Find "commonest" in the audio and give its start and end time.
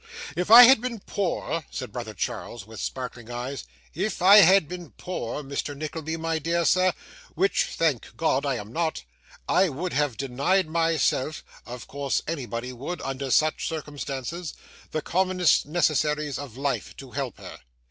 15.03-15.67